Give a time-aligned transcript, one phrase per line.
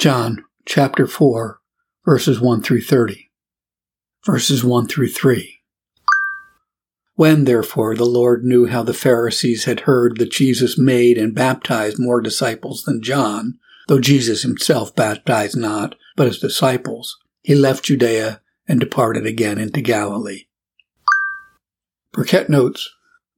[0.00, 1.60] John chapter 4,
[2.06, 3.30] verses 1 through 30.
[4.24, 5.60] Verses 1 through 3.
[7.16, 11.98] When, therefore, the Lord knew how the Pharisees had heard that Jesus made and baptized
[11.98, 13.58] more disciples than John,
[13.88, 19.82] though Jesus himself baptized not, but his disciples, he left Judea and departed again into
[19.82, 20.44] Galilee.
[22.14, 22.88] Burkitt notes,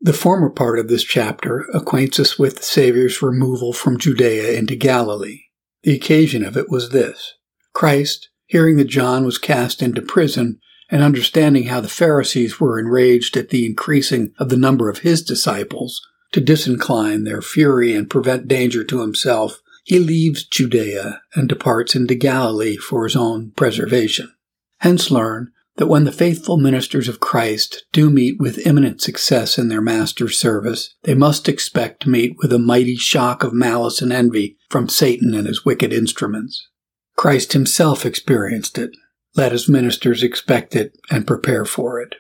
[0.01, 4.77] the former part of this chapter acquaints us with the Saviour's removal from Judea into
[4.77, 5.47] Galilee.
[5.83, 7.35] The occasion of it was this.
[7.73, 13.37] Christ, hearing that John was cast into prison, and understanding how the Pharisees were enraged
[13.37, 16.01] at the increasing of the number of his disciples,
[16.33, 22.15] to disincline their fury and prevent danger to himself, he leaves Judea and departs into
[22.15, 24.33] Galilee for his own preservation.
[24.79, 29.69] Hence learn that when the faithful ministers of Christ do meet with imminent success in
[29.69, 34.13] their Master's service, they must expect to meet with a mighty shock of malice and
[34.13, 36.69] envy from Satan and his wicked instruments.
[37.17, 38.91] Christ himself experienced it,
[39.35, 42.17] let his ministers expect it and prepare for it.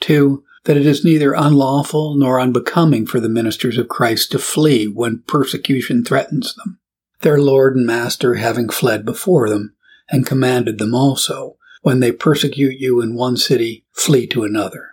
[0.00, 0.42] 2.
[0.64, 5.22] That it is neither unlawful nor unbecoming for the ministers of Christ to flee when
[5.26, 6.78] persecution threatens them,
[7.20, 9.74] their Lord and Master having fled before them,
[10.08, 14.92] and commanded them also, when they persecute you in one city, flee to another.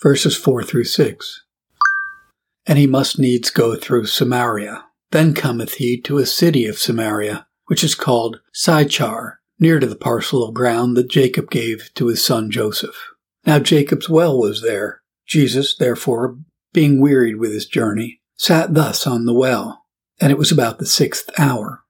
[0.00, 1.44] Verses 4 through 6.
[2.68, 4.84] And he must needs go through Samaria.
[5.10, 9.96] Then cometh he to a city of Samaria, which is called Sychar, near to the
[9.96, 13.10] parcel of ground that Jacob gave to his son Joseph.
[13.44, 15.02] Now Jacob's well was there.
[15.26, 16.38] Jesus, therefore,
[16.72, 19.84] being wearied with his journey, sat thus on the well,
[20.20, 21.82] and it was about the sixth hour.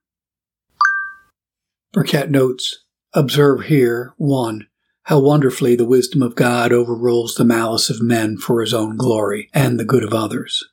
[1.93, 2.85] Burkitt notes,
[3.17, 4.67] Observe here, 1.
[5.05, 9.49] How wonderfully the wisdom of God overrules the malice of men for his own glory
[9.55, 10.63] and the good of others.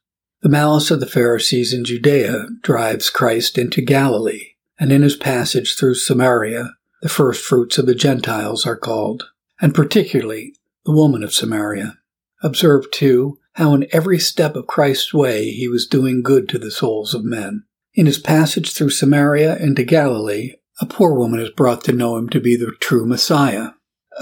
[0.42, 5.74] The malice of the Pharisees in Judea drives Christ into Galilee, and in his passage
[5.74, 9.24] through Samaria, the first fruits of the Gentiles are called,
[9.58, 11.96] and particularly the woman of Samaria.
[12.42, 16.70] Observe, too, how in every step of Christ's way he was doing good to the
[16.70, 17.64] souls of men.
[17.94, 22.28] In his passage through Samaria into Galilee, a poor woman is brought to know him
[22.30, 23.70] to be the true Messiah.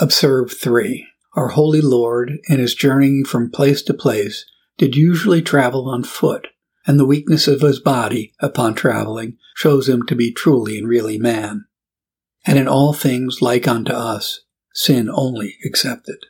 [0.01, 1.07] Observe 3.
[1.35, 4.45] Our Holy Lord, in his journeying from place to place,
[4.77, 6.49] did usually travel on foot,
[6.87, 11.19] and the weakness of his body, upon traveling, shows him to be truly and really
[11.19, 11.67] man
[12.45, 14.41] and in all things like unto us,
[14.75, 16.27] sin only excepted.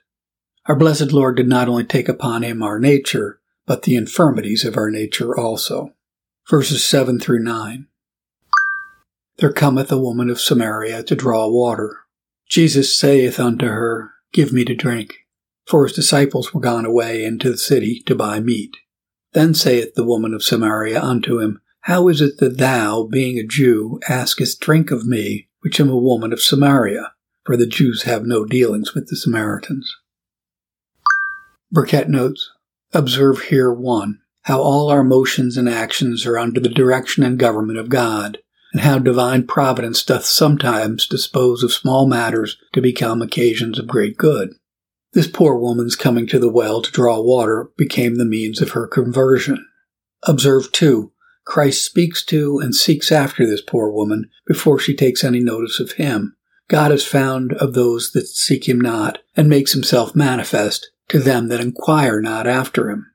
[0.66, 4.76] Our blessed Lord did not only take upon him our nature, but the infirmities of
[4.76, 5.94] our nature also.
[6.48, 7.86] Verses 7 through 9.
[9.42, 11.96] There cometh a woman of Samaria to draw water.
[12.48, 15.26] Jesus saith unto her, Give me to drink.
[15.66, 18.76] For his disciples were gone away into the city to buy meat.
[19.32, 23.44] Then saith the woman of Samaria unto him, How is it that thou, being a
[23.44, 27.12] Jew, askest drink of me, which am a woman of Samaria,
[27.44, 29.92] for the Jews have no dealings with the Samaritans.
[31.74, 32.48] Burkitt notes,
[32.92, 37.80] Observe here one, how all our motions and actions are under the direction and government
[37.80, 38.38] of God,
[38.72, 44.16] and how divine providence doth sometimes dispose of small matters to become occasions of great
[44.16, 44.54] good.
[45.12, 48.86] This poor woman's coming to the well to draw water became the means of her
[48.86, 49.66] conversion.
[50.22, 51.12] Observe, too,
[51.44, 55.92] Christ speaks to and seeks after this poor woman before she takes any notice of
[55.92, 56.36] him.
[56.68, 61.48] God is found of those that seek him not, and makes himself manifest to them
[61.48, 63.12] that inquire not after him.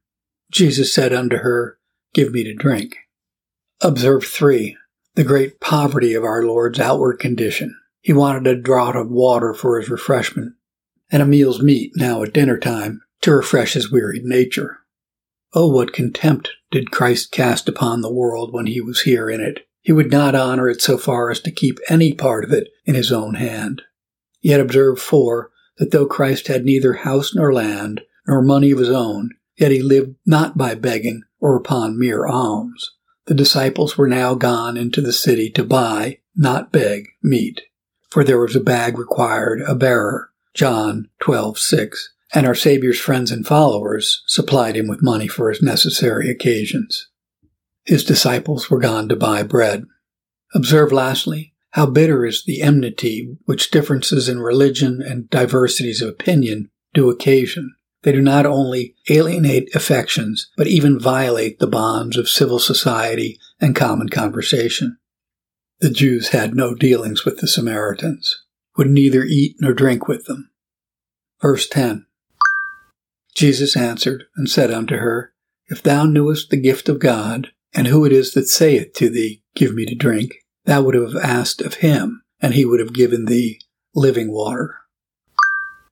[0.51, 1.79] Jesus said unto her,
[2.13, 2.95] Give me to drink.
[3.81, 4.77] Observe 3.
[5.17, 7.75] The great poverty of our Lord's outward condition.
[8.01, 10.53] He wanted a draught of water for his refreshment,
[11.09, 14.77] and a meal's meat now at dinner time to refresh his wearied nature.
[15.53, 19.65] Oh, what contempt did Christ cast upon the world when he was here in it.
[19.81, 22.93] He would not honor it so far as to keep any part of it in
[22.93, 23.81] his own hand.
[24.43, 28.91] Yet observe, four, that though Christ had neither house nor land, nor money of his
[28.91, 32.91] own, yet he lived not by begging or upon mere alms.
[33.27, 37.61] The disciples were now gone into the city to buy, not beg, meat.
[38.09, 40.31] For there was a bag required, a bearer.
[40.53, 46.29] John 12:6 and our Savior's friends and followers supplied him with money for his necessary
[46.29, 47.09] occasions.
[47.83, 49.85] His disciples were gone to buy bread.
[50.53, 56.69] Observe lastly how bitter is the enmity which differences in religion and diversities of opinion
[56.93, 57.75] do occasion.
[58.03, 63.75] They do not only alienate affections, but even violate the bonds of civil society and
[63.75, 64.97] common conversation.
[65.79, 68.43] The Jews had no dealings with the Samaritans,
[68.77, 70.51] would neither eat nor drink with them.
[71.41, 72.05] Verse 10
[73.35, 75.31] Jesus answered and said unto her,
[75.67, 79.43] If thou knewest the gift of God, and who it is that saith to thee,
[79.55, 80.33] Give me to drink,
[80.65, 83.61] thou would have asked of him, and he would have given thee
[83.93, 84.75] living water.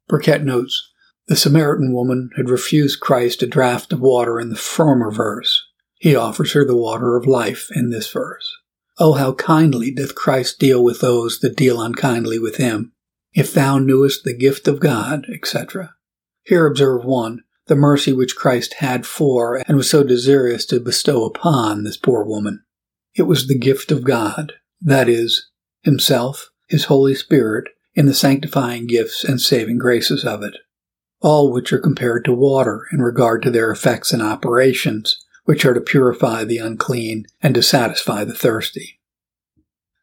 [0.09, 0.91] Burkitt notes,
[1.27, 5.63] the Samaritan woman had refused Christ a draught of water in the former verse.
[5.95, 8.47] He offers her the water of life in this verse.
[8.97, 12.93] Oh, how kindly doth Christ deal with those that deal unkindly with him.
[13.33, 15.95] If thou knewest the gift of God, etc.
[16.43, 21.25] Here observe one, the mercy which Christ had for and was so desirous to bestow
[21.25, 22.63] upon this poor woman.
[23.15, 25.49] It was the gift of God, that is,
[25.81, 30.55] Himself, His Holy Spirit, in the sanctifying gifts and saving graces of it,
[31.21, 35.73] all which are compared to water in regard to their effects and operations, which are
[35.73, 38.99] to purify the unclean and to satisfy the thirsty.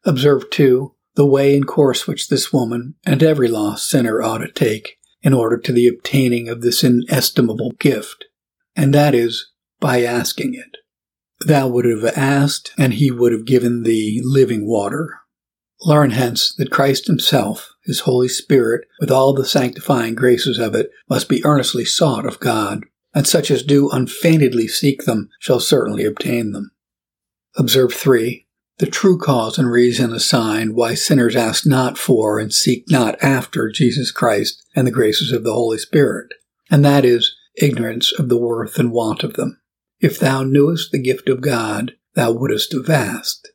[0.05, 4.51] Observe, too, the way and course which this woman and every lost sinner ought to
[4.51, 8.25] take in order to the obtaining of this inestimable gift,
[8.75, 10.77] and that is by asking it.
[11.45, 15.19] Thou would have asked, and he would have given thee living water.
[15.81, 20.89] Learn hence that Christ himself, his Holy Spirit, with all the sanctifying graces of it,
[21.09, 26.05] must be earnestly sought of God, and such as do unfeignedly seek them shall certainly
[26.05, 26.71] obtain them.
[27.55, 28.47] Observe 3.
[28.79, 33.69] The true cause and reason assigned why sinners ask not for and seek not after
[33.69, 36.33] Jesus Christ and the graces of the Holy Spirit,
[36.71, 39.61] and that is ignorance of the worth and want of them.
[39.99, 43.51] If thou knewest the gift of God, thou wouldest have asked.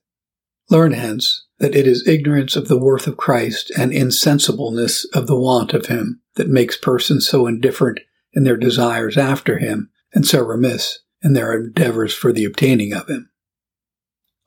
[0.71, 5.39] Learn hence that it is ignorance of the worth of Christ and insensibleness of the
[5.39, 8.01] want of him that makes persons so indifferent
[8.33, 13.09] in their desires after him and so remiss in their endeavors for the obtaining of
[13.09, 13.31] him.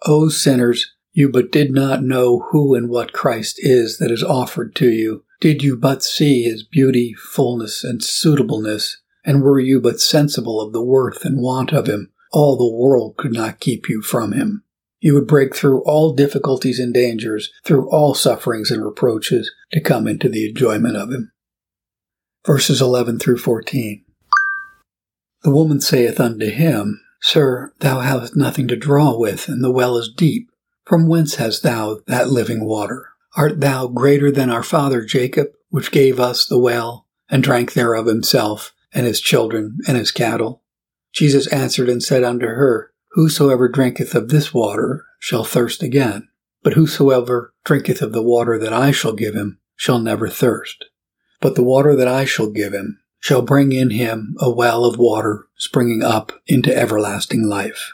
[0.05, 4.75] O sinners, you but did not know who and what Christ is that is offered
[4.75, 5.23] to you.
[5.41, 10.71] Did you but see his beauty, fullness, and suitableness, and were you but sensible of
[10.71, 14.63] the worth and want of him, all the world could not keep you from him.
[15.01, 20.07] You would break through all difficulties and dangers, through all sufferings and reproaches, to come
[20.07, 21.31] into the enjoyment of him.
[22.45, 24.05] Verses 11 through 14.
[25.43, 29.97] The woman saith unto him, Sir, thou hast nothing to draw with, and the well
[29.97, 30.49] is deep.
[30.85, 33.07] From whence hast thou that living water?
[33.35, 38.05] Art thou greater than our father Jacob, which gave us the well, and drank thereof
[38.05, 40.61] himself, and his children, and his cattle?
[41.11, 46.29] Jesus answered and said unto her, Whosoever drinketh of this water shall thirst again,
[46.63, 50.85] but whosoever drinketh of the water that I shall give him shall never thirst.
[51.41, 54.97] But the water that I shall give him shall bring in him a well of
[54.97, 57.91] water springing up into everlasting life.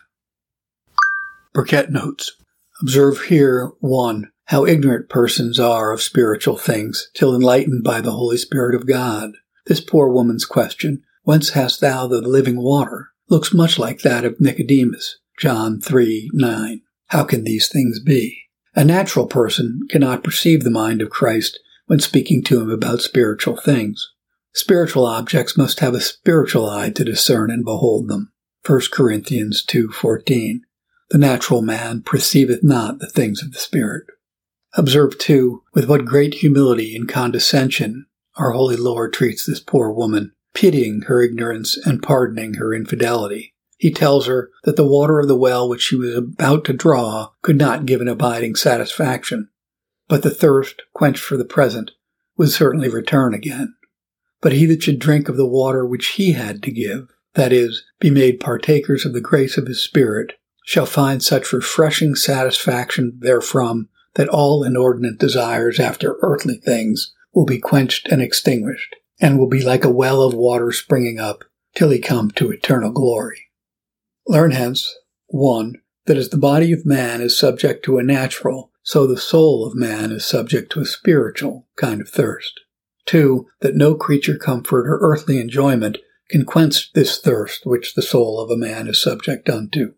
[1.54, 2.34] Burkitt notes,
[2.80, 4.32] Observe here, 1.
[4.46, 9.32] How ignorant persons are of spiritual things, till enlightened by the Holy Spirit of God.
[9.66, 13.10] This poor woman's question, Whence hast thou the living water?
[13.30, 16.82] Looks much like that of Nicodemus, John 3 9.
[17.08, 18.44] How can these things be?
[18.76, 23.58] A natural person cannot perceive the mind of Christ when speaking to him about spiritual
[23.58, 24.12] things.
[24.54, 28.32] Spiritual objects must have a spiritual eye to discern and behold them.
[28.66, 30.62] 1 Corinthians 2:14.
[31.10, 34.04] The natural man perceiveth not the things of the Spirit.
[34.74, 40.34] Observe, too, with what great humility and condescension our holy Lord treats this poor woman,
[40.58, 43.54] pitying her ignorance and pardoning her infidelity.
[43.78, 47.30] He tells her that the water of the well which she was about to draw
[47.44, 49.50] could not give an abiding satisfaction,
[50.08, 51.92] but the thirst, quenched for the present,
[52.38, 53.76] would certainly return again.
[54.42, 57.84] But he that should drink of the water which he had to give, that is,
[58.00, 60.34] be made partakers of the grace of his Spirit,
[60.66, 67.60] shall find such refreshing satisfaction therefrom that all inordinate desires after earthly things will be
[67.60, 71.44] quenched and extinguished, and will be like a well of water springing up
[71.76, 73.48] till he come to eternal glory.
[74.28, 74.94] Learn hence,
[75.28, 75.76] 1.
[76.06, 79.76] That as the body of man is subject to a natural, so the soul of
[79.76, 82.62] man is subject to a spiritual kind of thirst.
[83.06, 85.98] Two, that no creature comfort or earthly enjoyment
[86.30, 89.94] can quench this thirst which the soul of a man is subject unto.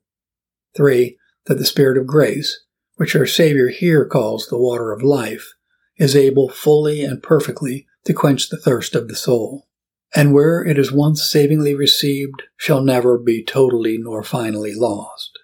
[0.75, 2.63] Three, that the Spirit of grace,
[2.95, 5.53] which our Savior here calls the water of life,
[5.97, 9.67] is able fully and perfectly to quench the thirst of the soul.
[10.15, 15.37] And where it is once savingly received, shall never be totally nor finally lost.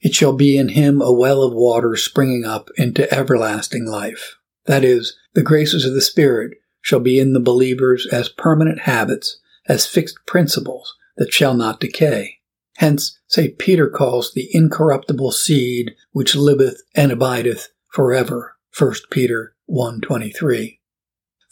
[0.00, 4.38] It shall be in him a well of water springing up into everlasting life.
[4.64, 9.38] That is, the graces of the Spirit shall be in the believers as permanent habits,
[9.68, 12.38] as fixed principles that shall not decay.
[12.78, 13.58] Hence, St.
[13.58, 18.56] Peter calls the incorruptible seed which liveth and abideth forever.
[18.78, 20.79] 1 Peter 1.23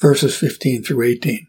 [0.01, 1.49] Verses 15 through 18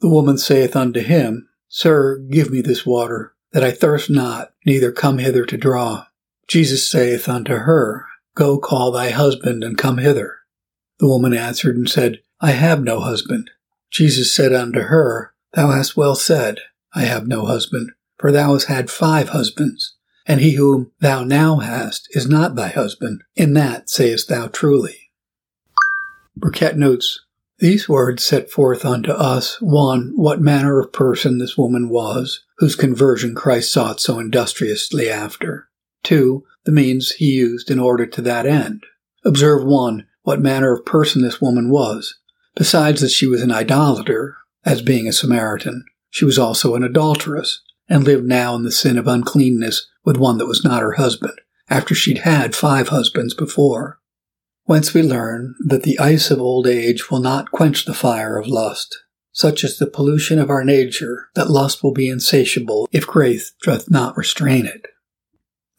[0.00, 4.90] The woman saith unto him, Sir, give me this water, that I thirst not, neither
[4.90, 6.06] come hither to draw.
[6.48, 10.38] Jesus saith unto her, Go call thy husband and come hither.
[10.98, 13.50] The woman answered and said, I have no husband.
[13.90, 16.58] Jesus said unto her, Thou hast well said,
[16.94, 19.94] I have no husband, for thou hast had five husbands,
[20.26, 23.22] and he whom thou now hast is not thy husband.
[23.36, 25.03] In that sayest thou truly.
[26.36, 27.20] Burkitt notes,
[27.58, 32.74] These words set forth unto us, one, what manner of person this woman was, whose
[32.74, 35.68] conversion Christ sought so industriously after.
[36.02, 38.84] Two, the means he used in order to that end.
[39.24, 42.18] Observe one, what manner of person this woman was.
[42.56, 47.62] Besides that she was an idolater, as being a Samaritan, she was also an adulteress,
[47.88, 51.34] and lived now in the sin of uncleanness with one that was not her husband,
[51.68, 54.00] after she'd had five husbands before.
[54.66, 58.46] Whence we learn that the ice of old age will not quench the fire of
[58.46, 58.96] lust.
[59.30, 63.90] Such is the pollution of our nature that lust will be insatiable if grace doth
[63.90, 64.86] not restrain it.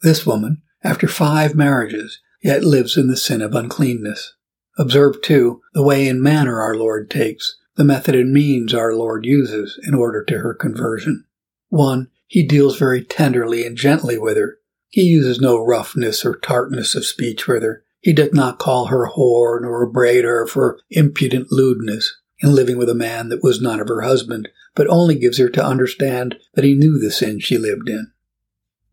[0.02, 4.34] This woman, after five marriages, yet lives in the sin of uncleanness.
[4.78, 9.24] Observe, too, the way and manner our Lord takes, the method and means our Lord
[9.24, 11.24] uses in order to her conversion.
[11.70, 12.08] 1.
[12.26, 14.58] He deals very tenderly and gently with her.
[14.88, 17.84] He uses no roughness or tartness of speech with her.
[18.06, 22.88] He doth not call her whore nor upbraid her for impudent lewdness in living with
[22.88, 26.64] a man that was not of her husband, but only gives her to understand that
[26.64, 28.12] he knew the sin she lived in.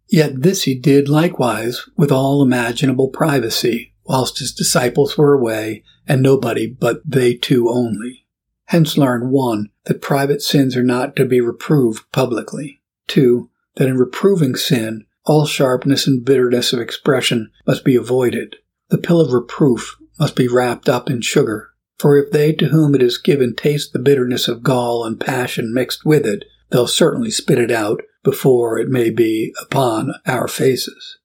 [0.07, 6.23] Yet this he did likewise with all imaginable privacy, whilst his disciples were away, and
[6.23, 8.25] nobody but they two only.
[8.65, 9.69] Hence learn 1.
[9.83, 12.81] That private sins are not to be reproved publicly.
[13.09, 13.47] 2.
[13.75, 18.55] That in reproving sin, all sharpness and bitterness of expression must be avoided.
[18.93, 21.71] The pill of reproof must be wrapped up in sugar.
[21.97, 25.73] For if they to whom it is given taste the bitterness of gall and passion
[25.73, 31.17] mixed with it, they'll certainly spit it out before it may be upon our faces.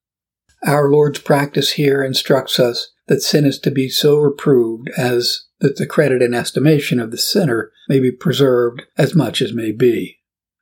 [0.67, 5.77] Our Lord's practice here instructs us that sin is to be so reproved as that
[5.77, 10.21] the credit and estimation of the sinner may be preserved as much as may be.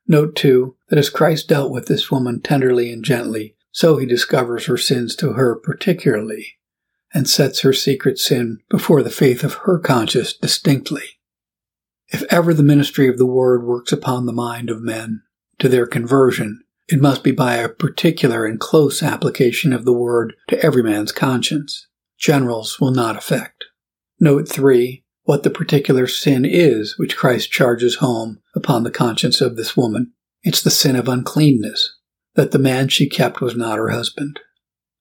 [0.09, 4.65] Note, too, that as Christ dealt with this woman tenderly and gently, so he discovers
[4.65, 6.56] her sins to her particularly,
[7.17, 11.01] and sets her secret sin before the faith of her conscience distinctly.
[12.09, 15.23] If ever the ministry of the Word works upon the mind of men
[15.57, 20.35] to their conversion, it must be by a particular and close application of the Word
[20.49, 21.87] to every man's conscience.
[22.19, 23.65] Generals will not affect.
[24.19, 25.03] Note 3.
[25.23, 30.13] What the particular sin is which Christ charges home upon the conscience of this woman.
[30.43, 31.97] It's the sin of uncleanness,
[32.35, 34.39] that the man she kept was not her husband.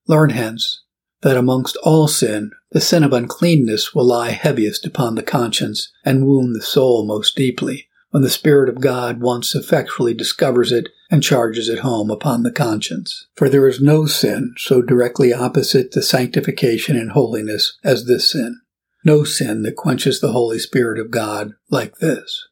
[0.09, 0.81] Learn hence
[1.23, 6.27] that amongst all sin, the sin of uncleanness will lie heaviest upon the conscience and
[6.27, 11.23] wound the soul most deeply, when the Spirit of God once effectually discovers it and
[11.23, 13.27] charges it home upon the conscience.
[13.37, 18.61] For there is no sin so directly opposite to sanctification and holiness as this sin
[19.07, 22.49] no sin that quenches the Holy Spirit of God like this.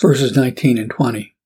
[0.00, 1.36] Verses 19 and 20.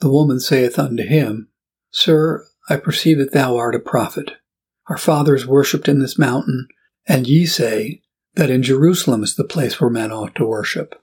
[0.00, 1.48] The woman saith unto him,
[1.90, 4.32] Sir, I perceive that thou art a prophet.
[4.88, 6.68] Our fathers worshipped in this mountain,
[7.06, 8.02] and ye say
[8.34, 10.94] that in Jerusalem is the place where men ought to worship.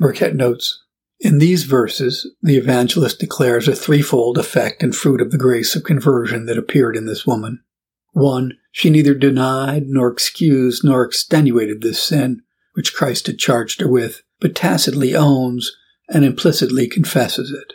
[0.00, 0.82] Burkitt notes,
[1.20, 5.84] in these verses, the evangelist declares a threefold effect and fruit of the grace of
[5.84, 7.62] conversion that appeared in this woman.
[8.12, 13.88] One, she neither denied nor excused nor extenuated this sin which Christ had charged her
[13.88, 15.76] with, but tacitly owns
[16.08, 17.74] and implicitly confesses it.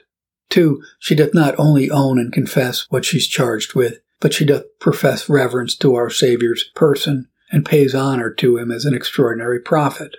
[0.56, 4.64] Two, she doth not only own and confess what she's charged with, but she doth
[4.80, 10.16] profess reverence to our Saviour's person and pays honor to him as an extraordinary prophet.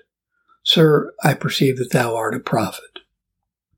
[0.63, 2.99] Sir, I perceive that thou art a prophet.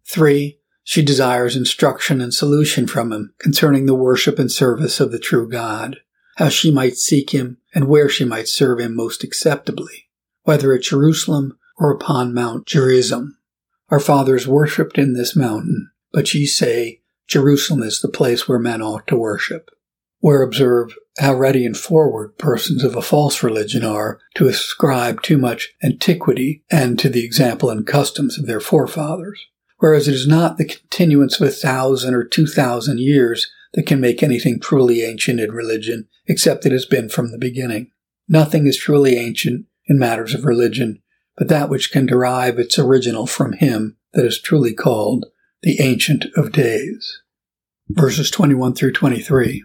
[0.05, 5.21] Three, she desires instruction and solution from him concerning the worship and service of the
[5.21, 5.99] true God
[6.39, 10.09] how she might seek him and where she might serve him most acceptably,
[10.43, 13.39] whether at Jerusalem or upon Mount Gerizim.
[13.91, 18.81] Our fathers worshipped in this mountain, but ye say Jerusalem is the place where men
[18.81, 19.71] ought to worship.
[20.21, 25.39] Where observe how ready and forward persons of a false religion are to ascribe too
[25.39, 29.47] much antiquity and to the example and customs of their forefathers.
[29.79, 34.01] Whereas it is not the continuance of a thousand or two thousand years that can
[34.01, 37.91] make anything truly ancient in religion, except it has been from the beginning.
[38.29, 41.01] Nothing is truly ancient in matters of religion,
[41.37, 45.27] but that which can derive its original from him that is truly called
[45.63, 47.21] the Ancient of Days.
[47.89, 49.65] Verses 21 through 23.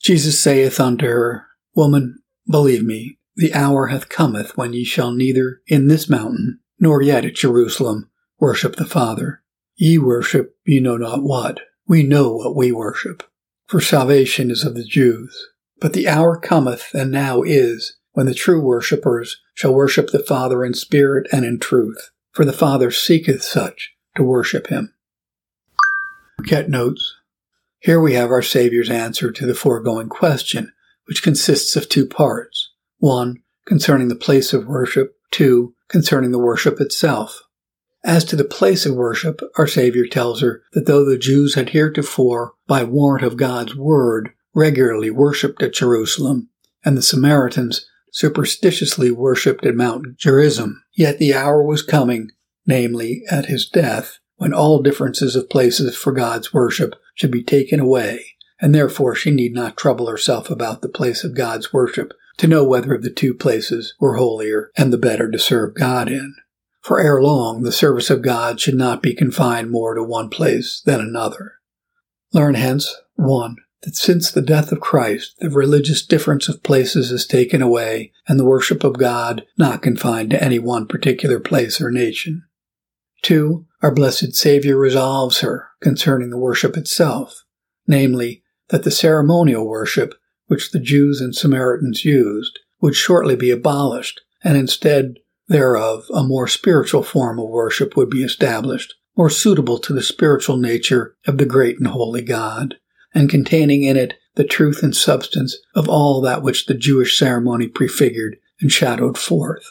[0.00, 2.18] Jesus saith unto her, Woman,
[2.48, 7.24] believe me, the hour hath cometh when ye shall neither in this mountain, nor yet
[7.24, 9.42] at Jerusalem, worship the Father.
[9.74, 11.58] Ye worship ye know not what.
[11.88, 13.24] We know what we worship.
[13.66, 15.48] For salvation is of the Jews.
[15.80, 20.64] But the hour cometh, and now is, when the true worshippers shall worship the Father
[20.64, 22.10] in spirit and in truth.
[22.30, 24.94] For the Father seeketh such to worship him.
[26.38, 27.14] Burkitt notes,
[27.78, 30.72] Here we have our Saviour's answer to the foregoing question,
[31.06, 32.70] which consists of two parts.
[32.98, 35.16] One, concerning the place of worship.
[35.30, 37.42] Two, concerning the worship itself.
[38.04, 41.70] As to the place of worship, our Savior tells her that though the Jews had
[41.70, 46.50] heretofore, by warrant of God's word, regularly worshipped at Jerusalem,
[46.84, 52.30] and the Samaritans superstitiously worshipped at Mount Gerizim, yet the hour was coming,
[52.66, 57.80] namely at his death, when all differences of places for God's worship should be taken
[57.80, 58.24] away,
[58.60, 62.64] and therefore she need not trouble herself about the place of God's worship to know
[62.64, 66.34] whether the two places were holier and the better to serve God in.
[66.82, 70.82] For ere long, the service of God should not be confined more to one place
[70.84, 71.54] than another.
[72.32, 73.56] Learn hence, 1.
[73.82, 78.38] That since the death of Christ, the religious difference of places is taken away, and
[78.38, 82.44] the worship of God not confined to any one particular place or nation.
[83.24, 83.66] 2.
[83.82, 87.44] Our blessed Savior resolves her concerning the worship itself,
[87.86, 90.14] namely, that the ceremonial worship
[90.46, 95.14] which the Jews and Samaritans used would shortly be abolished, and instead
[95.48, 100.58] thereof a more spiritual form of worship would be established, more suitable to the spiritual
[100.58, 102.76] nature of the great and holy God,
[103.14, 107.68] and containing in it the truth and substance of all that which the Jewish ceremony
[107.68, 109.64] prefigured and shadowed forth.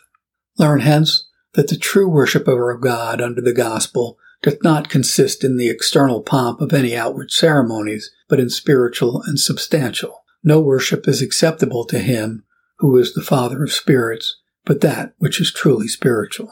[0.57, 5.43] Learn hence that the true worshipper of our God under the gospel doth not consist
[5.43, 10.23] in the external pomp of any outward ceremonies, but in spiritual and substantial.
[10.43, 12.43] No worship is acceptable to him
[12.79, 16.51] who is the Father of spirits, but that which is truly spiritual.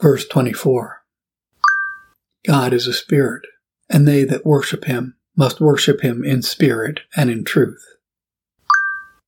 [0.00, 1.02] Verse 24
[2.46, 3.42] God is a spirit,
[3.90, 7.82] and they that worship him must worship him in spirit and in truth.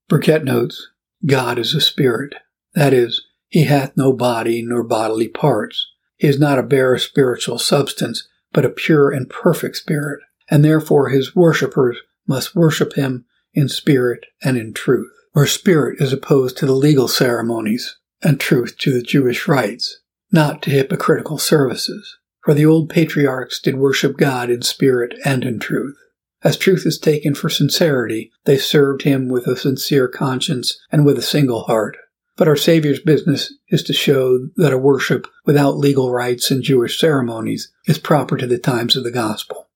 [0.08, 0.90] Burkitt notes,
[1.24, 2.34] God is a spirit,
[2.74, 5.86] that is, he hath no body nor bodily parts.
[6.16, 11.08] He is not a bare spiritual substance, but a pure and perfect spirit, and therefore
[11.08, 16.66] his worshippers must worship him in spirit and in truth, where spirit is opposed to
[16.66, 20.00] the legal ceremonies and truth to the Jewish rites,
[20.32, 22.18] not to hypocritical services.
[22.44, 25.96] For the old patriarchs did worship God in spirit and in truth.
[26.42, 31.18] As truth is taken for sincerity, they served him with a sincere conscience and with
[31.18, 31.96] a single heart.
[32.36, 37.00] But our Savior's business is to show that a worship without legal rites and Jewish
[37.00, 39.68] ceremonies is proper to the times of the gospel.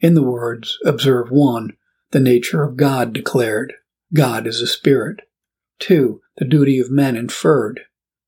[0.00, 1.76] In the words, observe 1,
[2.10, 3.72] the nature of God declared.
[4.12, 5.20] God is a spirit.
[5.78, 6.20] 2.
[6.36, 7.80] The duty of men inferred.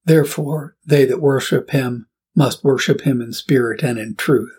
[0.05, 4.53] Therefore, they that worship him must worship him in spirit and in truth.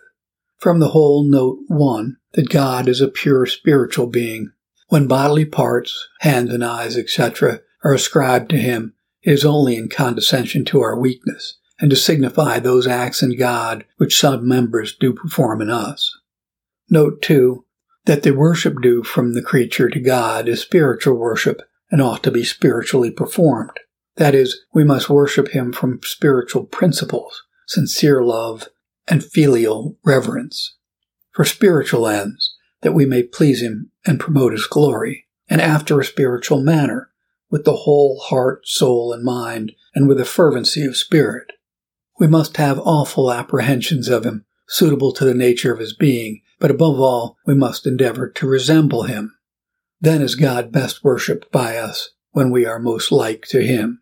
[0.57, 4.51] From the whole, note 1 that God is a pure spiritual being.
[4.89, 8.93] When bodily parts, hands and eyes, etc., are ascribed to him,
[9.25, 14.17] is only in condescension to our weakness, and to signify those acts in God which
[14.17, 16.17] some members do perform in us.
[16.89, 17.65] Note, too,
[18.05, 22.31] that the worship due from the creature to God is spiritual worship and ought to
[22.31, 23.79] be spiritually performed.
[24.17, 28.67] That is, we must worship Him from spiritual principles, sincere love,
[29.07, 30.75] and filial reverence,
[31.31, 36.05] for spiritual ends, that we may please Him and promote His glory, and after a
[36.05, 37.09] spiritual manner,
[37.49, 41.51] with the whole heart, soul, and mind, and with a fervency of spirit.
[42.19, 46.71] We must have awful apprehensions of him, suitable to the nature of his being, but
[46.71, 49.35] above all, we must endeavor to resemble him.
[49.99, 54.01] Then is God best worshipped by us, when we are most like to him.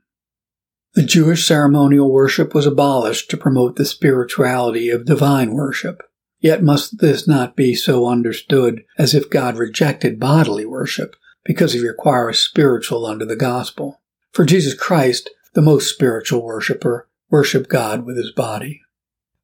[0.96, 6.04] The Jewish ceremonial worship was abolished to promote the spirituality of divine worship.
[6.40, 11.86] Yet must this not be so understood as if God rejected bodily worship, because he
[11.86, 14.02] requires spiritual under the gospel.
[14.32, 18.82] For Jesus Christ, the most spiritual worshipper, worshiped God with his body.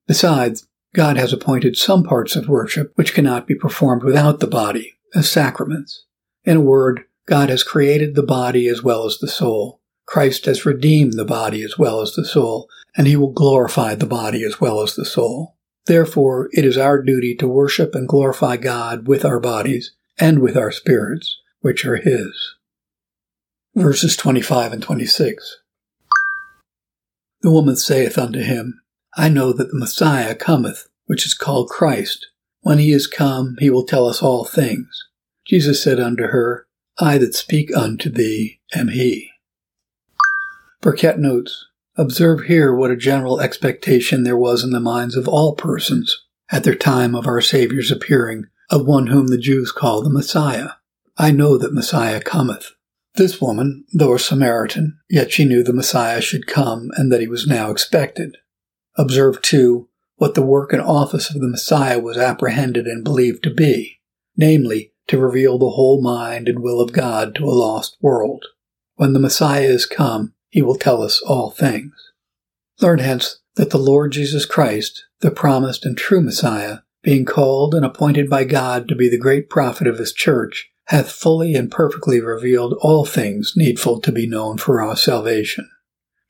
[0.07, 4.95] Besides, God has appointed some parts of worship which cannot be performed without the body,
[5.13, 6.05] as sacraments.
[6.43, 9.81] In a word, God has created the body as well as the soul.
[10.07, 14.07] Christ has redeemed the body as well as the soul, and he will glorify the
[14.07, 15.55] body as well as the soul.
[15.85, 20.57] Therefore, it is our duty to worship and glorify God with our bodies and with
[20.57, 22.55] our spirits, which are his.
[23.75, 25.57] Verses 25 and 26.
[27.41, 28.81] The woman saith unto him,
[29.15, 32.27] I know that the Messiah cometh, which is called Christ.
[32.61, 34.89] When he is come, he will tell us all things.
[35.47, 36.67] Jesus said unto her,
[36.99, 39.29] I that speak unto thee am he.
[40.81, 41.65] Burkitt notes,
[41.99, 46.63] Observe here what a general expectation there was in the minds of all persons at
[46.63, 50.69] their time of our Saviour's appearing of one whom the Jews call the Messiah.
[51.21, 52.71] I know that Messiah cometh.
[53.15, 57.27] This woman, though a Samaritan, yet she knew the Messiah should come and that he
[57.27, 58.37] was now expected.
[58.95, 63.53] Observe, too, what the work and office of the Messiah was apprehended and believed to
[63.53, 63.99] be,
[64.37, 68.45] namely, to reveal the whole mind and will of God to a lost world.
[68.95, 71.93] When the Messiah is come, he will tell us all things.
[72.79, 77.83] Learn hence that the Lord Jesus Christ, the promised and true Messiah, being called and
[77.83, 82.19] appointed by God to be the great prophet of his church, hath fully and perfectly
[82.19, 85.69] revealed all things needful to be known for our salvation.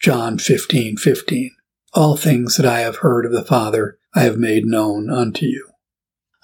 [0.01, 1.51] John 15, 15.
[1.93, 5.69] All things that I have heard of the Father I have made known unto you.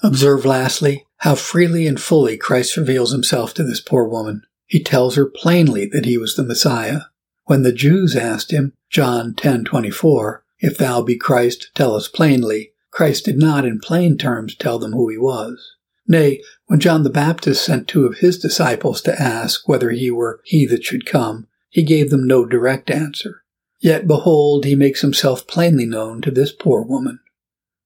[0.02, 4.44] Observe lastly how freely and fully Christ reveals himself to this poor woman.
[4.66, 7.02] He tells her plainly that he was the Messiah.
[7.44, 13.26] When the Jews asked him, John 10:24, if thou be Christ, tell us plainly, Christ
[13.26, 15.75] did not in plain terms tell them who he was.
[16.08, 20.42] Nay, when John the Baptist sent two of his disciples to ask whether he were
[20.44, 23.44] he that should come, he gave them no direct answer.
[23.80, 27.20] Yet behold, he makes himself plainly known to this poor woman.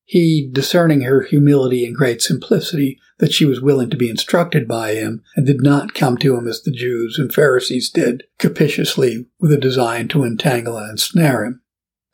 [0.05, 4.95] He, discerning her humility and great simplicity, that she was willing to be instructed by
[4.95, 9.51] him, and did not come to him as the Jews and Pharisees did, captiously with
[9.51, 11.61] a design to entangle and ensnare him.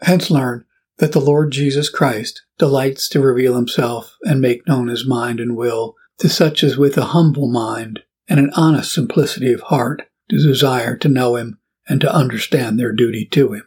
[0.02, 0.66] Hence learn
[0.98, 5.56] that the Lord Jesus Christ delights to reveal himself and make known his mind and
[5.56, 10.38] will to such as with a humble mind and an honest simplicity of heart do
[10.38, 13.64] desire to know him and to understand their duty to him.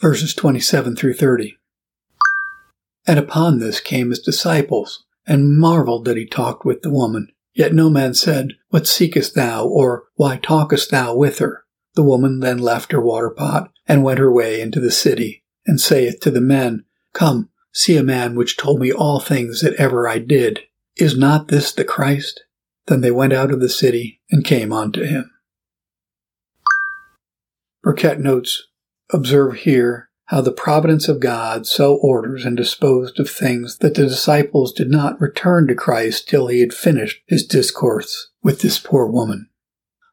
[0.00, 1.56] Verses 27 through 30.
[3.06, 7.28] And upon this came his disciples, and marveled that he talked with the woman.
[7.54, 9.66] Yet no man said, What seekest thou?
[9.66, 11.64] or Why talkest thou with her?
[11.94, 15.80] The woman then left her water pot, and went her way into the city, and
[15.80, 20.08] saith to the men, Come, see a man which told me all things that ever
[20.08, 20.60] I did.
[20.96, 22.44] Is not this the Christ?
[22.86, 25.30] Then they went out of the city and came unto him.
[27.84, 28.62] Burkitt notes,
[29.12, 34.06] Observe here how the providence of God so orders and disposed of things that the
[34.06, 39.06] disciples did not return to Christ till he had finished his discourse with this poor
[39.06, 39.48] woman.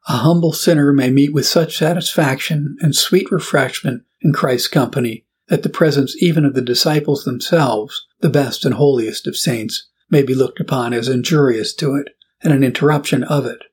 [0.07, 5.63] A humble sinner may meet with such satisfaction and sweet refreshment in Christ's company that
[5.63, 10.35] the presence even of the disciples themselves, the best and holiest of saints, may be
[10.35, 12.09] looked upon as injurious to it
[12.41, 13.63] and an interruption of it.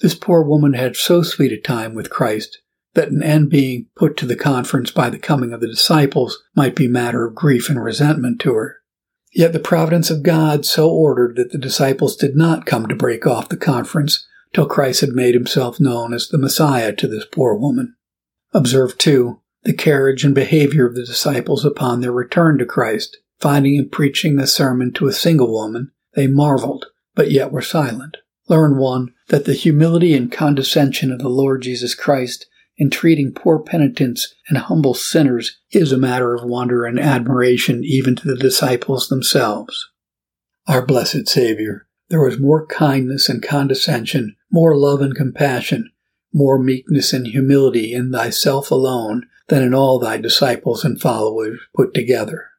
[0.00, 2.60] This poor woman had so sweet a time with Christ
[2.94, 6.74] that an end being put to the conference by the coming of the disciples might
[6.74, 8.76] be matter of grief and resentment to her.
[9.32, 13.26] Yet the providence of God so ordered that the disciples did not come to break
[13.26, 17.54] off the conference till Christ had made himself known as the Messiah to this poor
[17.54, 17.94] woman.
[18.54, 23.18] Observe, too, the carriage and behavior of the disciples upon their return to Christ.
[23.40, 28.16] Finding him preaching the sermon to a single woman, they marveled, but yet were silent.
[28.48, 32.46] Learn, one, that the humility and condescension of the Lord Jesus Christ
[32.78, 38.16] in treating poor penitents and humble sinners is a matter of wonder and admiration even
[38.16, 39.88] to the disciples themselves.
[40.66, 45.90] Our blessed Savior, there was more kindness and condescension, more love and compassion,
[46.32, 51.94] more meekness and humility in thyself alone than in all thy disciples and followers put
[51.94, 52.50] together.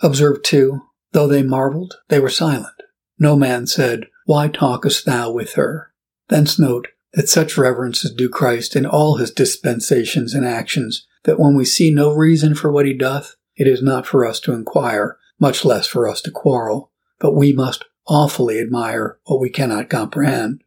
[0.00, 2.74] Observe too, though they marveled, they were silent.
[3.18, 5.92] No man said, Why talkest thou with her?
[6.28, 11.40] Thence note that such reverence is due Christ in all his dispensations and actions, that
[11.40, 14.52] when we see no reason for what he doth, it is not for us to
[14.52, 19.90] inquire, much less for us to quarrel, but we must awfully admire what we cannot
[19.90, 20.62] comprehend.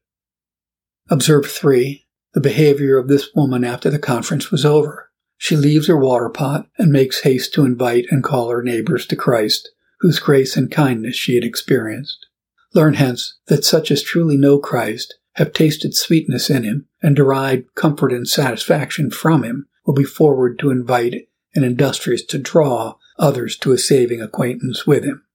[1.09, 2.05] Observe 3.
[2.33, 5.10] The behavior of this woman after the conference was over.
[5.43, 9.15] She leaves her water pot and makes haste to invite and call her neighbors to
[9.15, 12.27] Christ, whose grace and kindness she had experienced.
[12.75, 17.73] Learn hence that such as truly know Christ have tasted sweetness in him, and derived
[17.73, 23.57] comfort and satisfaction from him, will be forward to invite and industrious to draw others
[23.57, 25.25] to a saving acquaintance with him.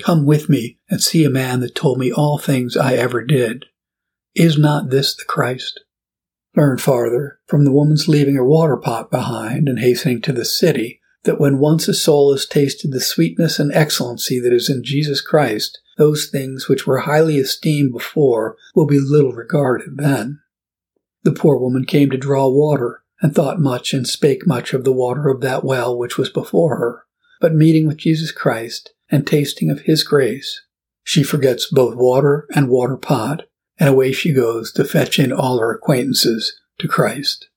[0.00, 3.66] Come with me and see a man that told me all things I ever did.
[4.34, 5.80] Is not this the Christ?
[6.56, 11.00] Learn farther from the woman's leaving her water pot behind and hastening to the city
[11.24, 15.20] that when once a soul has tasted the sweetness and excellency that is in Jesus
[15.20, 20.40] Christ, those things which were highly esteemed before will be little regarded then.
[21.22, 24.92] The poor woman came to draw water, and thought much and spake much of the
[24.92, 27.04] water of that well which was before her.
[27.40, 30.62] But meeting with Jesus Christ, and tasting of his grace,
[31.02, 33.44] she forgets both water and water pot,
[33.78, 37.48] and away she goes to fetch in all her acquaintances to Christ.